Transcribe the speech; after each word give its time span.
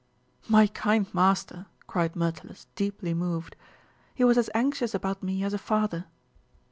"My 0.49 0.65
kind 0.65 1.05
master!" 1.13 1.67
cried 1.85 2.15
Myrtilus, 2.15 2.65
deeply 2.73 3.13
moved. 3.13 3.55
"He 4.15 4.23
was 4.23 4.35
as 4.39 4.49
anxious 4.55 4.95
about 4.95 5.21
me 5.21 5.43
as 5.43 5.53
a 5.53 5.59
father." 5.59 6.05